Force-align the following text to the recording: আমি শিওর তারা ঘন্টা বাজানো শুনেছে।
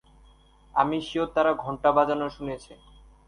আমি 0.75 0.97
শিওর 1.07 1.27
তারা 1.35 1.51
ঘন্টা 1.63 1.89
বাজানো 1.97 2.27
শুনেছে। 2.29 2.73